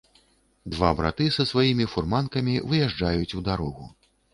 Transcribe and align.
Два 0.75 0.89
браты 1.01 1.29
са 1.37 1.47
сваімі 1.51 1.85
фурманкамі 1.95 2.59
выязджаюць 2.73 3.33
у 3.41 3.49
дарогу. 3.53 3.97